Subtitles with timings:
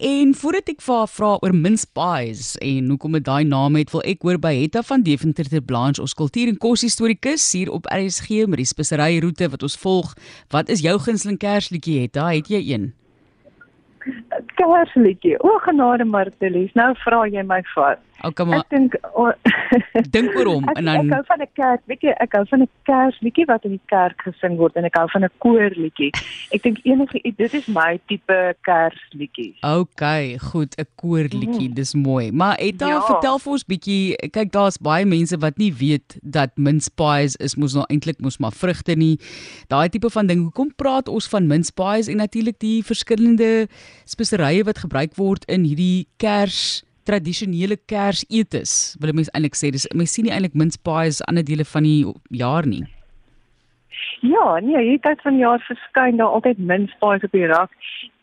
[0.00, 3.90] En voordat ek vir haar vra oor mince pies en hoekom dit daai naam het,
[3.92, 7.68] wil ek hoor by Hetta van Deventer ter Blanche, ons kultuur en kos historikus hier
[7.68, 10.14] op RSG met die spesery roete wat ons volg.
[10.56, 12.30] Wat is jou gunsteling kersliedjie Hetta?
[12.32, 12.86] Het jy een?
[14.56, 15.36] Kersliedjie.
[15.44, 18.00] O genade Martelies, nou vra jy my vas.
[18.22, 19.32] Okay, maar Ek dink oh,
[20.14, 22.44] dink oor hom ek, en dan ek hou van 'n kerk, weet jy, ek hou
[22.50, 26.10] van 'n kersliedjie wat in die kerk gesing word en ek hou van 'n koorliedjie.
[26.52, 29.54] Ek dink enige dit is my tipe kersliedjie.
[29.62, 31.74] Okay, goed, 'n koorliedjie, Mm.
[31.74, 32.30] dis mooi.
[32.32, 32.86] Maar Etta.
[32.88, 33.00] Ja.
[33.00, 37.56] vertel vir ons bietjie, kyk daar's baie mense wat nie weet dat mince pies is
[37.56, 39.18] mos nou eintlik mos maar vrugte nie.
[39.68, 40.42] Daai tipe van ding.
[40.42, 43.68] Hoekom praat ons van mince pies en natuurlik die verskillende
[44.04, 48.96] speserye wat gebruik word in hierdie kers tradisionele kersetes.
[49.00, 52.00] Wil mense eintlik sê dis mense sien nie eintlik mince pies ander dele van die
[52.30, 52.84] jaar nie.
[54.20, 57.72] Ja, nee, hierdie tyd van jaar verskyn daar altyd mince pies op die rak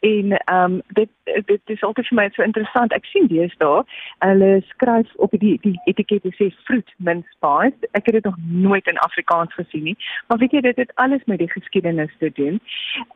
[0.06, 1.10] en ehm um, dit
[1.46, 2.94] dit is altyd vir my so interessant.
[2.94, 3.82] Ek sien deesdae
[4.26, 7.90] hulle skryf op die die etikette sê fruit mince pies.
[7.98, 9.98] Ek het dit nog nooit in Afrikaans gesien nie.
[10.28, 12.62] Maar weet jy dit het alles met die geskiedenis te doen.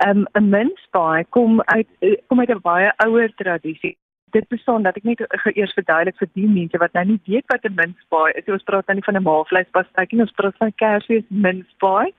[0.05, 3.97] Ehm um, 'n mince pie kom uit eh, kom uit 'n baie ouer tradisie
[4.31, 5.21] dit bestaan dat ek net
[5.53, 7.75] eers verduidelik vir die mense wat nou nie weet wat 'n
[8.13, 8.47] pie is.
[8.47, 12.13] Ons praat nou nie van 'n maalvleispastei, ons praat van Kersfees mince pie.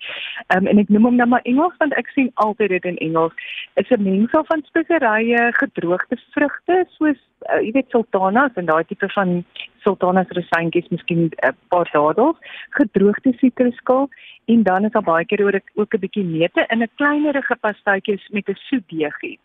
[0.48, 2.98] Ehm um, en ek noem hom nou maar Engels want ek sien altyd dit in
[2.98, 3.32] Engels.
[3.74, 7.18] Is 'n mengsel van speserye, gedroogde vrugte soos
[7.50, 9.44] uh, jy weet sultanas en daai tipe van
[9.84, 12.36] sultanas rosientjies, miskien 'n uh, paar dadels,
[12.70, 14.08] gedroogde sitrusskal
[14.46, 18.28] en dan is daar baie keer ook ook 'n bietjie neute in 'n kleinerige pasteitjies
[18.28, 19.38] met 'n soetdeegie.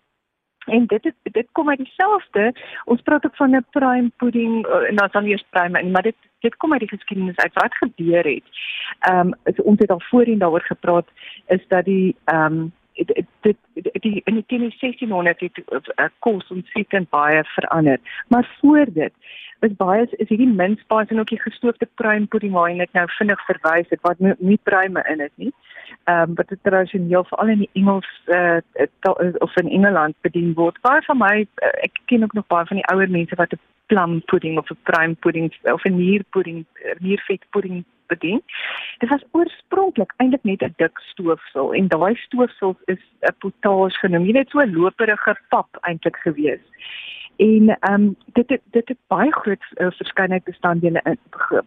[0.67, 2.53] En dit het, dit kom uit dieselfde.
[2.85, 6.55] Ons praat ook van 'n prime pudding en dan dan eers prime maar dit dit
[6.55, 8.43] kom uit die geskiedenis uit wat gebeur het.
[8.99, 11.07] Ehm um, so ons het al voorheen daaroor gepraat
[11.47, 12.73] is dat die ehm um,
[13.05, 13.57] dit
[14.01, 17.99] die in die 1600 het uh, kos ontsettend baie verander.
[18.27, 19.13] Maar voor dit
[19.59, 23.05] is baie is hierdie mince pies en ook die gestoofde pruim pudding waar ek nou
[23.17, 25.53] vinnig verwys het wat nie, nie pruime in het nie.
[26.03, 28.59] Ehm um, wat dit tradisioneel veral in die Engels uh,
[29.39, 30.81] of in Engeland bedien word.
[30.81, 33.59] Baie van my uh, ek ken ook nog baie van die ouer mense wat 'n
[33.85, 36.65] plum pudding of 'n pruim pudding of 'n nierpudding,
[36.99, 38.41] niervet pudding bedien.
[38.97, 44.25] Dit was oorspronklik eintlik net 'n dik stoofsel en daai stoofsel is 'n potage genoem.
[44.25, 46.63] Jy weet so 'n loperige pap eintlik gewees.
[47.37, 51.19] En ehm um, dit het, dit het baie groot uh, verskeidenheid bestanddele in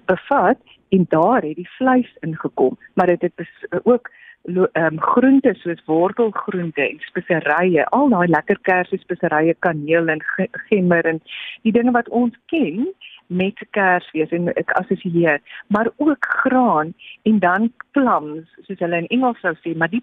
[0.05, 0.59] bevat
[0.89, 4.11] en daar het die vleis ingekom, maar dit het bes, uh, ook
[4.43, 10.49] ehm um, groente soos wortelgroente en speserye, al daai lekker kersie speserye, kaneel en ge
[10.51, 11.23] gemmer en
[11.63, 12.95] die dinge wat ons ken
[13.31, 19.41] met Kersfees en ek assosieer, maar ook graan en dan plums, soos hulle in Engels
[19.45, 20.03] sou sê, maar die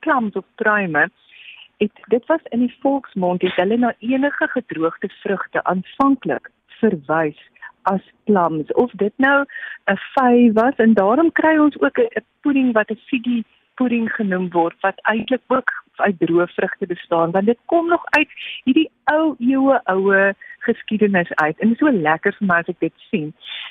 [0.00, 1.08] plums of pruime
[1.82, 6.50] het dit was in die volksmond het hulle na enige gedroogde vrugte aanvanklik
[6.80, 7.40] verwys
[7.90, 8.72] as plums.
[8.72, 9.44] Of dit nou
[9.90, 13.42] 'n vy was en daarom kry ons ook 'n pudding wat 'n figgy
[13.74, 18.28] pudding genoem word wat eintlik ook uit droë vrugte bestaan want dit kom nog uit
[18.64, 20.34] hierdie ou eeue oue
[20.66, 21.58] geskiedenis uit.
[21.58, 23.30] En dit is so lekker vir my as ek dit sien.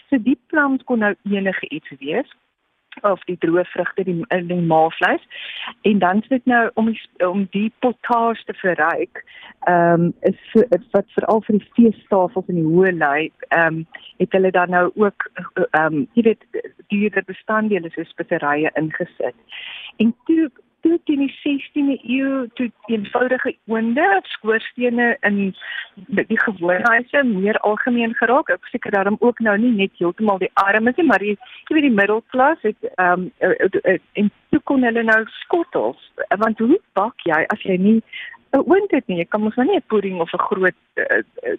[0.09, 2.38] So die plums kon nou enige iets wees
[3.07, 5.24] of die droë vrugte die die maalvleis.
[5.88, 9.24] En dan is dit nou om die, om die potage te verryk
[9.69, 13.85] ehm um, is, is wat veral vir die feestafels in die hoë lei ehm um,
[14.18, 15.29] het hulle dan nou ook
[15.72, 16.46] ehm um, jy weet
[16.94, 19.38] duurder bestanddele soos speserye ingesit.
[19.97, 20.50] En toe
[20.81, 25.40] toe in die 16de eeu toe eenvoudige oonde skoorstene in
[26.08, 28.50] die gewone huise meer algemeen geraak.
[28.50, 31.38] Ek seker daarom ook nou nie net heeltemal die armes nie, maar jy
[31.70, 33.58] weet die middelklas het ehm um,
[34.14, 36.12] en toe kon hulle nou skottels.
[36.44, 38.00] Want hoe bak jy as jy nie
[38.52, 39.18] 'n oond het nie?
[39.18, 41.58] Jy kan mos nou nie 'n pudding of 'n groot uh, uh,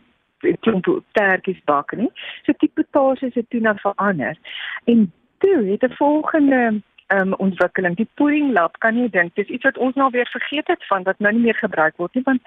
[0.60, 2.10] klomp tertjies bak nie.
[2.44, 4.36] So tipe potages het toe nou verander.
[4.84, 7.96] En toe het 'n volgende um, ontwikkeling.
[7.96, 11.02] Die pudding lab kan jy dink, dis iets wat ons nou weer vergeet het van
[11.02, 12.42] wat nou nie meer gebruik word nie want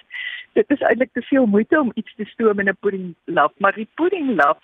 [0.55, 3.75] dit is eintlik te veel moeite om iets te stoom in 'n pudding lab, maar
[3.75, 4.63] die pudding lab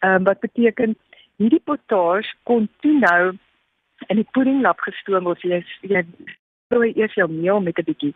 [0.00, 0.96] um, wat beteken
[1.36, 3.36] hierdie potage kon toe nou
[4.08, 5.42] in die pudding lab gestoom word.
[5.42, 6.04] Jy jy
[6.68, 8.14] probeer eers jou meel met 'n bietjie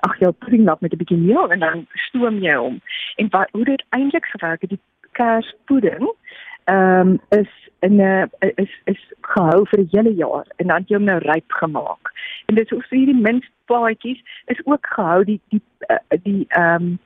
[0.00, 2.80] ag jou pudding lab met 'n bietjie meel en dan stoom jy hom.
[3.16, 6.12] En wat hoe dit eintlik gewerk het, die kerspudding
[6.70, 10.96] ehm um, is in 'n is is gehou vir 'n hele jaar en dan jy
[10.96, 12.12] hom nou ryp gemaak.
[12.46, 15.62] En dis ook hierdie minstpaadjies is ook gehou die die
[16.22, 16.98] die ehm um,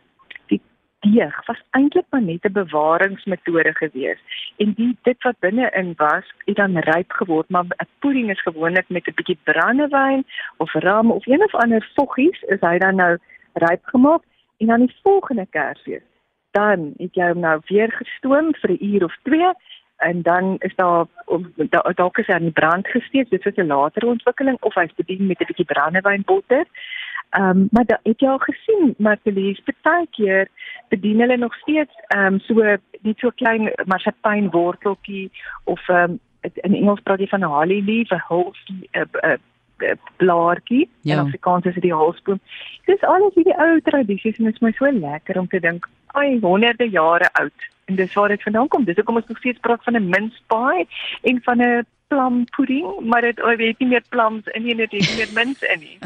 [0.47, 0.61] die
[1.01, 4.21] deeg was eintlik maar net 'n bewaringsmetode gewees.
[4.57, 8.89] En die dit wat binne-in was, het dan ryp geword, maar 'n pudding is gewoonlik
[8.89, 10.25] met 'n bietjie brandewyn
[10.57, 13.19] of ram of een of ander voggies is hy dan nou
[13.53, 14.23] ryp gemaak
[14.57, 16.03] En dan die volgende Kersfees,
[16.55, 19.53] dan het jy hom nou weer gestoom vir 'n uur of 2
[19.97, 21.07] en dan is daar
[21.95, 25.27] dalk is hy aan die brand gesteek, dit is 'n latere ontwikkeling of hy's bedien
[25.27, 26.65] met 'n bietjie brandewynbotter.
[27.31, 30.49] Ehm um, maar da, het jy al gesien Martelies baie keer
[30.89, 32.55] bedien hulle nog steeds ehm um, so
[33.01, 35.31] net so klein marsipyn worteltjie
[35.65, 39.39] of ehm um, in Engels praat jy van 'n holly leaf, 'n hulskie, 'n
[40.17, 41.15] blaartjie ja.
[41.15, 42.41] in Afrikaans is dit die halsboom.
[42.87, 46.39] Dis alles hierdie ou tradisies en dit is my so lekker om te dink, ai
[46.41, 47.71] honderde jare oud.
[47.85, 48.85] En dis waar dit vandaan kom.
[48.85, 50.87] Dis hoekom ons nog steeds praat van 'n pie
[51.23, 54.93] en van 'n plum pudding, maar dit oh, weet nie meer plums in nie, dit
[54.95, 55.97] nie meer mince in nie.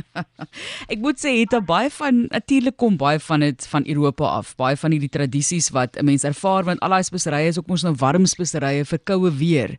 [0.92, 4.54] ek moet sê het baie van natuurlik kom baie van dit van Europa af.
[4.60, 7.84] Baie van hierdie tradisies wat 'n mens ervaar want al daai speserye is ook mos
[7.84, 9.76] nou warm speserye vir koue weer.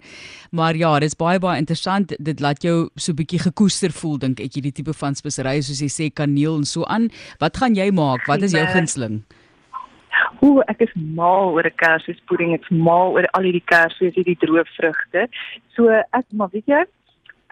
[0.52, 2.14] Maar ja, dit is baie baie interessant.
[2.20, 5.82] Dit laat jou so 'n bietjie gekoester voel dink ek hierdie tipe van speserye soos
[5.82, 7.10] jy sê kaneel en so aan.
[7.40, 8.28] Wat gaan jy maak?
[8.28, 9.24] Wat is jou gunsteling?
[10.42, 12.54] Ooh, ek is mal oor 'n kersfeespudding.
[12.54, 15.28] Ek's mal oor al hierdie kersfees, hierdie droë vrugte.
[15.76, 16.86] So ek maar weet jy,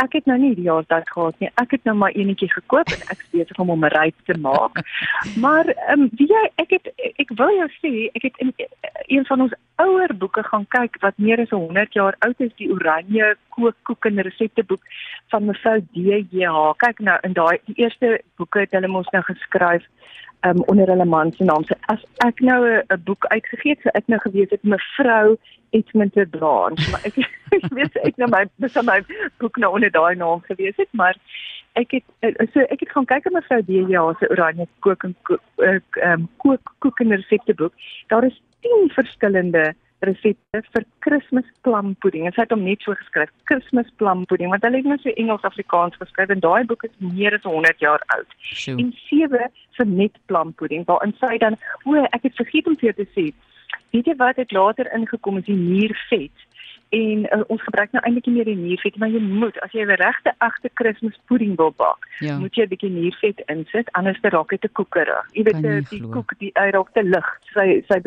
[0.03, 1.49] ek het nou nie die jaar tyd gehad nie.
[1.61, 4.81] Ek het nou maar eenetjie gekoop en ek besig om hom ryp te maak.
[5.43, 6.91] maar ehm um, wie jy ek het
[7.23, 8.53] ek wil jou sê, ek het in
[9.07, 12.69] een van ons ouer boeke gaan kyk wat meer as 100 jaar oud is, die
[12.73, 14.83] Oranje kookkoek en resepteboek
[15.33, 16.73] van mevrou D.J.H.
[16.85, 19.85] Kyk nou in daai die eerste boeke het hulle mos nou geskryf
[20.45, 21.63] um, onder hulle man se naam.
[21.63, 25.37] So as ek nou 'n boek uitgegee het, so ek nou geweet het mevrou
[25.69, 27.17] Edmonton Blanche, maar ek
[27.57, 29.01] ek weet ek nou my dis my
[29.37, 31.15] boek nou onder daai naam gewees het, maar
[31.73, 35.15] ek het eh, so ek het gaan kyk op mevrou Delia se oranje kook en
[35.23, 35.41] kook
[36.03, 37.73] um, kook kook en resepteboek.
[38.07, 39.73] Daar is 10 verskillende
[40.05, 42.27] resepte vir Kersfees plampudding.
[42.27, 45.45] En sy het hom net so geskryf, Kersfees plampudding, want hulle het net so Engels
[45.47, 48.37] Afrikaans geskryf en daai boek is meer as 100 jaar oud.
[48.51, 48.77] Sure.
[48.81, 49.49] En sewe
[49.79, 53.29] vir net plampudding, waarin sy dan, o, ek het vergeet om vir jou te sê,
[53.95, 56.46] weet jy wat het later ingekom is die muurvet
[56.89, 59.83] en uh, ons gebruik nou eintlik nie meer die niervet maar jy moet as jy
[59.83, 62.37] 'n regte agter Kerspudding wil bak ja.
[62.37, 65.25] moet jy 'n bietjie niervet insit anders raak dit te koekerig.
[65.33, 67.99] Jy weet die, die koek die hy raak te lig sy sy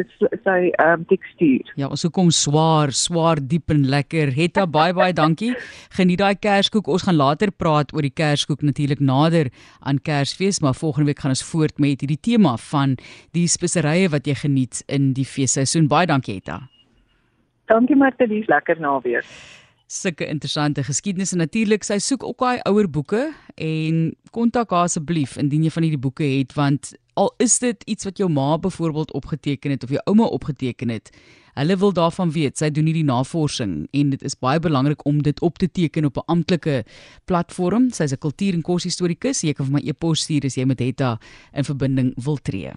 [0.45, 1.73] sy ehm um, tekstuur.
[1.81, 4.35] Ja ons hoekom swaar swaar diep en lekker.
[4.37, 5.53] Hetta baie baie dankie.
[5.99, 9.51] Geniet daai kerskoek ons gaan later praat oor die kerskoek natuurlik nader
[9.81, 12.97] aan Kersfees maar volgende week gaan ons voort met hierdie tema van
[13.37, 16.61] die speserye wat jy geniet in die feesseisoen baie dankie Hetta
[17.71, 19.27] Dankie Martelies, lekker naweek.
[19.91, 21.85] Sulke interessante geskiedenisse natuurlik.
[21.87, 23.29] Sy soek ook daai ouer boeke
[23.59, 24.01] en
[24.35, 28.19] kontak haar asseblief indien jy van hierdie boeke het want al is dit iets wat
[28.23, 31.11] jou ma byvoorbeeld opgeteken het of jou ouma opgeteken het.
[31.59, 32.59] Hulle wil daarvan weet.
[32.59, 36.17] Sy doen hierdie navorsing en dit is baie belangrik om dit op te teken op
[36.19, 36.85] 'n amptelike
[37.25, 37.91] platform.
[37.91, 39.43] Sy's 'n kultuur- en koshistorikus.
[39.43, 41.19] Jy kan vir my e-pos stuur as jy met Hetta
[41.53, 42.73] in verbinding wil tree.